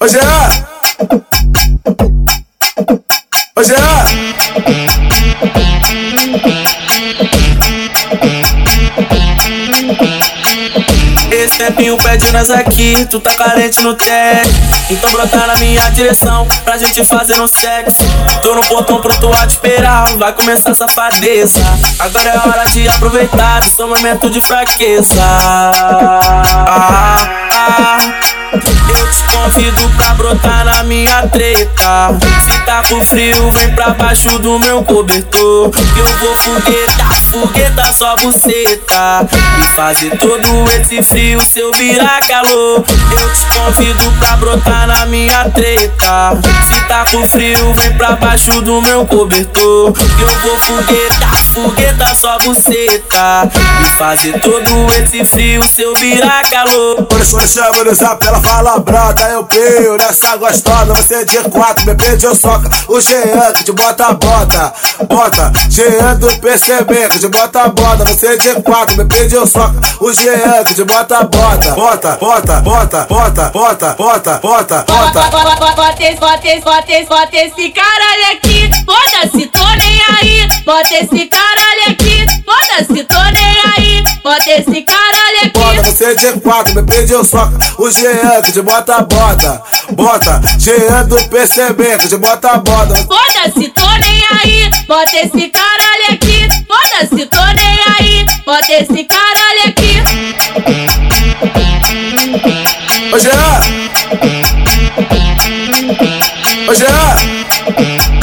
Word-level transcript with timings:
Ô 0.00 0.08
Jean! 0.08 0.64
Esse 11.44 11.58
tempinho 11.58 11.94
pede 11.98 12.32
nós 12.32 12.48
aqui, 12.48 13.06
tu 13.10 13.20
tá 13.20 13.34
carente 13.34 13.82
no 13.82 13.92
teste. 13.92 14.54
Então 14.88 15.10
brota 15.10 15.36
na 15.46 15.54
minha 15.56 15.90
direção 15.90 16.48
pra 16.64 16.78
gente 16.78 17.04
fazer 17.04 17.38
um 17.38 17.46
sexo. 17.46 18.02
Tô 18.42 18.54
no 18.54 18.62
portão 18.62 18.98
pronto 18.98 19.30
a 19.30 19.46
te 19.46 19.50
esperar, 19.50 20.06
vai 20.16 20.32
começar 20.32 20.70
a 20.70 20.74
safadeza. 20.74 21.60
Agora 21.98 22.30
é 22.30 22.48
hora 22.48 22.64
de 22.70 22.88
aproveitar 22.88 23.60
esse 23.62 23.84
momento 23.84 24.30
de 24.30 24.40
fraqueza. 24.40 25.20
Ah, 25.20 26.10
ah. 27.52 28.43
Eu 28.54 29.10
te 29.10 29.24
convido 29.24 29.88
pra 29.96 30.14
brotar 30.14 30.64
na 30.64 30.84
minha 30.84 31.26
treta. 31.26 32.16
Se 32.40 32.58
tá 32.64 32.82
com 32.88 33.04
frio, 33.04 33.50
vem 33.50 33.74
pra 33.74 33.90
baixo 33.90 34.38
do 34.38 34.58
meu 34.60 34.84
cobertor. 34.84 35.70
Que 35.70 35.98
eu 35.98 36.06
vou 36.18 36.36
foguetar, 36.36 37.14
fogueta 37.30 37.92
só 37.92 38.14
buceta. 38.16 39.28
E 39.58 39.62
fazer 39.74 40.16
todo 40.18 40.70
esse 40.70 41.02
frio 41.02 41.40
se 41.40 41.58
eu 41.58 41.72
virar 41.72 42.20
calor. 42.20 42.84
Eu 43.10 43.32
te 43.32 43.46
convido 43.46 44.12
pra 44.20 44.36
brotar 44.36 44.86
na 44.86 45.04
minha 45.06 45.48
treta. 45.50 46.38
Se 46.68 46.80
tá 46.86 47.04
com 47.10 47.26
frio, 47.26 47.74
vem 47.74 47.92
pra 47.94 48.12
baixo 48.12 48.60
do 48.60 48.80
meu 48.82 49.04
cobertor. 49.04 49.92
Que 49.92 50.22
eu 50.22 50.38
vou 50.42 50.58
foguetar, 50.58 51.43
fogueta 51.54 52.14
só 52.14 52.36
buceta. 52.38 53.50
E 53.80 53.84
fazer 53.96 54.40
todo 54.40 54.92
esse 54.94 55.24
frio 55.24 55.62
se 55.62 55.82
eu 55.82 55.94
virar 55.94 56.42
calor. 56.50 57.04
Por 57.04 57.20
isso 57.20 57.38
eu 57.38 57.46
chamo 57.46 57.84
no 57.84 57.94
zap, 57.94 58.26
ela 58.26 58.40
fala 58.40 58.78
brota, 58.80 59.22
eu 59.28 59.44
pio 59.44 59.96
nessa 59.96 60.36
gostosa, 60.36 60.92
você 60.94 61.14
é 61.14 61.24
de 61.24 61.38
quatro, 61.50 61.84
bebê 61.84 62.16
de 62.16 62.26
eu 62.26 62.34
soca, 62.34 62.68
o 62.88 63.00
Jean 63.00 63.52
que 63.54 63.64
te 63.64 63.72
bota 63.72 64.06
a 64.06 64.12
bota, 64.12 64.72
bota, 65.08 65.52
Jean 65.70 66.16
do 66.16 66.26
PCB 66.38 67.08
que 67.08 67.18
te 67.18 67.28
bota 67.28 67.62
a 67.62 67.68
bota, 67.68 68.04
você 68.04 68.28
é 68.28 68.36
de 68.36 68.62
quatro, 68.62 68.96
bebê 68.96 69.26
de 69.26 69.34
eu 69.34 69.46
soca, 69.46 69.80
o 70.00 70.12
Jean 70.12 70.64
que 70.64 70.74
te 70.74 70.84
bota 70.84 71.18
a 71.18 71.24
bota, 71.24 71.72
bota, 71.72 72.16
bota, 72.16 72.62
bota, 72.62 73.06
bota, 73.06 73.50
bota, 73.50 73.94
bota, 73.94 74.38
bota, 74.40 74.84
bota. 74.86 75.74
Bota 75.74 76.02
esse, 76.02 76.20
bota 76.20 76.48
esse, 76.48 76.60
bota 76.64 76.92
esse, 76.92 77.08
bota 77.08 77.36
esse 77.36 77.70
caralho 77.70 78.32
aqui, 78.32 78.63
foda-se, 78.84 79.46
tô 79.46 79.64
nem 79.76 80.00
aí, 80.20 80.48
bota 80.64 80.94
esse 80.94 81.26
caralho 81.26 81.90
aqui, 81.90 82.26
foda-se, 82.44 83.04
tô 83.04 83.22
nem 83.32 83.56
aí, 83.76 84.04
bota 84.22 84.50
esse 84.50 84.82
caralho 84.82 85.38
aqui. 85.38 85.58
Bota 85.58 85.82
você 85.82 86.04
é 86.04 86.14
de 86.14 86.40
quatro, 86.40 86.82
de 86.82 87.12
eu 87.12 87.24
soca, 87.24 87.58
o 87.78 87.90
Jean 87.90 88.42
que 88.42 88.52
te 88.52 88.62
bota 88.62 88.96
a 88.96 89.02
bota, 89.02 89.62
bota, 89.92 90.40
Jean 90.58 91.06
do 91.06 91.16
PCB 91.28 91.98
que 91.98 92.08
te 92.08 92.16
bota 92.16 92.50
a 92.50 92.58
bota. 92.58 92.94
Foda-se, 92.96 93.68
tô 93.68 93.90
nem 94.00 94.24
aí, 94.42 94.70
bota 94.86 95.16
esse 95.16 95.48
caralho 95.48 96.04
aqui. 96.10 96.48
Foda-se, 96.66 97.26
tô 97.26 97.44
nem 97.56 97.80
aí, 97.98 98.26
bota 98.44 98.72
esse 98.72 99.04
caralho 99.04 99.68
aqui. 99.68 100.02
Ô 103.12 103.18
Jean! 103.18 103.60
Ô 106.68 106.74
Jean! 106.74 108.13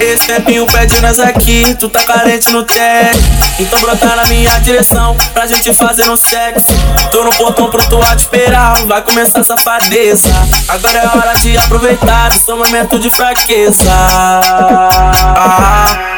Esse 0.00 0.26
tempinho 0.26 0.66
pede 0.66 1.00
nós 1.00 1.18
aqui, 1.18 1.74
tu 1.78 1.88
tá 1.88 2.02
carente 2.04 2.50
no 2.50 2.64
teste. 2.64 3.22
Então 3.58 3.80
brota 3.80 4.16
na 4.16 4.26
minha 4.26 4.50
direção 4.60 5.16
pra 5.32 5.46
gente 5.46 5.72
fazer 5.72 6.08
um 6.10 6.16
sexo. 6.16 6.72
Tô 7.10 7.24
no 7.24 7.30
portão 7.30 7.70
pronto 7.70 8.02
a 8.02 8.16
te 8.16 8.24
esperar, 8.24 8.84
vai 8.86 9.00
começar 9.02 9.40
a 9.40 9.44
safadeza. 9.44 10.28
Agora 10.68 10.98
é 10.98 11.06
hora 11.06 11.38
de 11.38 11.56
aproveitar 11.56 12.30
esse 12.34 12.52
momento 12.52 12.98
de 12.98 13.10
fraqueza. 13.10 13.90
Ah, 13.90 14.80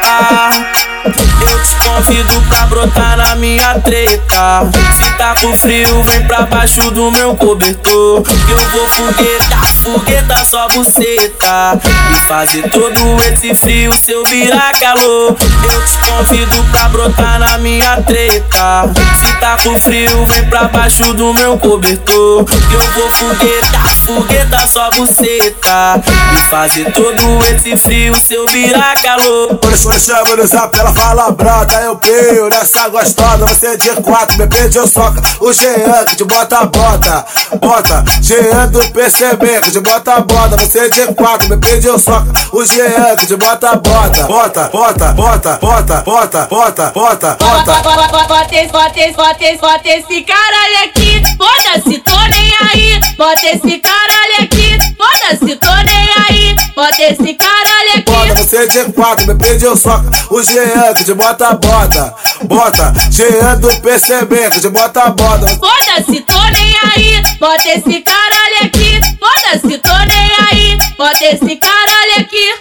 ah. 0.03 0.84
Eu 1.05 1.63
te 1.63 1.75
convido 1.75 2.41
pra 2.49 2.65
brotar 2.65 3.17
na 3.17 3.35
minha 3.35 3.79
treta. 3.79 4.67
Se 4.97 5.11
tá 5.17 5.35
com 5.39 5.55
frio, 5.55 6.01
vem 6.03 6.25
pra 6.25 6.43
baixo 6.43 6.89
do 6.89 7.11
meu 7.11 7.35
cobertor. 7.35 8.23
Que 8.23 8.51
eu 8.51 8.57
vou 8.57 8.87
foguetar, 8.89 9.65
fogueta 9.85 10.43
só 10.43 10.67
buceta. 10.69 11.79
E 12.11 12.15
fazer 12.27 12.69
todo 12.69 13.23
esse 13.31 13.53
frio 13.55 13.93
se 13.93 14.11
eu 14.11 14.23
virar 14.25 14.71
calor. 14.79 15.35
Eu 15.63 15.85
te 15.85 15.97
convido 15.99 16.63
pra 16.71 16.89
brotar 16.89 17.39
na 17.39 17.57
minha 17.59 18.01
treta. 18.01 18.89
Se 19.19 19.39
tá 19.39 19.55
com 19.63 19.79
frio, 19.79 20.25
vem 20.25 20.45
pra 20.49 20.63
baixo 20.65 21.13
do 21.13 21.33
meu 21.35 21.57
cobertor. 21.59 22.43
Que 22.45 22.73
eu 22.73 22.91
vou 22.93 23.11
foguetar, 23.11 23.95
fogueta 23.95 24.67
só 24.67 24.89
buceta. 24.89 26.01
E 26.33 26.37
fazer 26.49 26.91
todo 26.91 27.45
esse 27.45 27.77
frio 27.77 28.15
se 28.15 28.33
eu 28.33 28.47
virar 28.47 28.95
calor. 29.03 29.59
Isso 29.71 30.11
eu 30.11 30.37
no 30.37 30.47
zap, 30.47 30.77
ela 30.79 30.93
fala 30.93 31.31
brota, 31.31 31.75
eu 31.81 31.95
pio 31.97 32.49
nessa 32.49 32.87
gostosa, 32.87 33.45
você 33.45 33.67
é 33.67 33.77
de 33.77 33.89
quatro, 34.01 34.37
bebê 34.37 34.69
eu 34.73 34.87
soca, 34.87 35.21
o 35.39 35.53
Jean 35.53 36.05
que 36.07 36.15
te 36.15 36.23
bota 36.23 36.65
bota, 36.65 37.25
bota, 37.61 38.03
Jean 38.21 38.67
do 38.69 38.79
PCB 38.91 39.61
que 39.61 39.71
te 39.75 39.81
bota 39.81 40.13
a 40.13 40.21
bota, 40.21 40.55
você 40.55 40.89
de 40.89 41.05
quatro, 41.15 41.53
de 41.57 41.85
eu 41.85 41.99
soca, 41.99 42.31
o 42.53 42.63
Jean 42.63 43.13
que 43.17 43.25
te 43.25 43.35
bota 43.35 43.71
a 43.71 43.75
bota, 43.75 44.23
bota, 44.23 44.69
bota, 44.69 45.13
bota, 45.13 45.57
bota, 45.57 46.01
bota, 46.01 46.47
bota, 46.47 46.47
bota, 46.47 46.91
bota. 46.93 47.35
Bota 47.35 47.81
bota 47.83 48.07
bota 48.07 48.55
bota 49.59 49.89
esse 49.89 50.21
caralho 50.21 50.77
aqui. 50.85 51.21
Foda-se, 51.37 51.97
tô 51.99 52.15
nem 52.15 52.53
aí, 52.71 52.99
bota 53.17 53.45
esse 53.47 53.79
caralho 53.79 54.43
aqui. 54.43 54.77
Foda-se, 54.95 55.55
tô 55.57 55.75
nem 55.83 56.09
aí, 56.29 56.55
bota 56.73 57.03
esse 57.03 57.33
caralho 57.33 58.03
Bota 58.05 58.31
aqui. 58.31 58.43
você 58.43 58.57
é 58.57 58.67
de 58.67 58.93
quatro, 58.93 59.33
de 59.33 59.65
eu 59.65 59.75
soca, 59.75 60.09
o 60.29 60.41
Jean 60.41 60.93
que 60.93 61.03
te 61.03 61.13
bota 61.13 61.47
a 61.47 61.53
bota, 61.53 62.15
bota, 62.43 62.93
Jean 63.11 63.57
do 63.59 63.67
PCB 63.81 64.51
que 64.51 64.61
te 64.61 64.69
bota 64.69 65.01
a 65.01 65.09
bota. 65.09 65.47
Foda-se, 65.49 66.21
tô 66.21 66.41
nem 66.43 66.75
aí, 66.95 67.21
bota 67.41 67.67
esse 67.67 68.01
caralho 68.01 68.24
bota 71.05 71.23
esse 71.25 71.55
caralho 71.57 72.21
aqui. 72.21 72.55